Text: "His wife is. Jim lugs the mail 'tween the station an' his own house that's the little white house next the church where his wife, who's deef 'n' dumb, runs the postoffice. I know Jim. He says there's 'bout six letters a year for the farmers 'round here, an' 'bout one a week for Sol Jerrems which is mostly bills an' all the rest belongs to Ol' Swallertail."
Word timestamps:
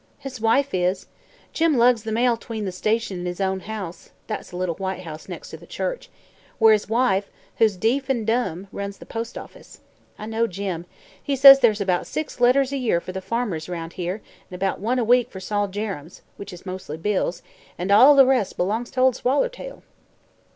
"His 0.17 0.41
wife 0.41 0.73
is. 0.73 1.05
Jim 1.53 1.77
lugs 1.77 2.01
the 2.01 2.11
mail 2.11 2.35
'tween 2.35 2.65
the 2.65 2.71
station 2.71 3.19
an' 3.19 3.25
his 3.27 3.39
own 3.39 3.59
house 3.59 4.09
that's 4.25 4.49
the 4.49 4.57
little 4.57 4.73
white 4.77 5.01
house 5.01 5.29
next 5.29 5.51
the 5.51 5.67
church 5.67 6.09
where 6.57 6.73
his 6.73 6.89
wife, 6.89 7.29
who's 7.59 7.77
deef 7.77 8.09
'n' 8.09 8.25
dumb, 8.25 8.67
runs 8.71 8.97
the 8.97 9.05
postoffice. 9.05 9.81
I 10.17 10.25
know 10.25 10.47
Jim. 10.47 10.87
He 11.21 11.35
says 11.35 11.59
there's 11.59 11.83
'bout 11.83 12.07
six 12.07 12.39
letters 12.41 12.71
a 12.73 12.77
year 12.77 12.99
for 12.99 13.11
the 13.11 13.21
farmers 13.21 13.69
'round 13.69 13.93
here, 13.93 14.23
an' 14.49 14.57
'bout 14.57 14.79
one 14.79 14.97
a 14.97 15.03
week 15.03 15.29
for 15.29 15.39
Sol 15.39 15.67
Jerrems 15.67 16.21
which 16.35 16.51
is 16.51 16.65
mostly 16.65 16.97
bills 16.97 17.43
an' 17.77 17.91
all 17.91 18.15
the 18.15 18.25
rest 18.25 18.57
belongs 18.57 18.89
to 18.89 19.01
Ol' 19.01 19.13
Swallertail." 19.13 19.83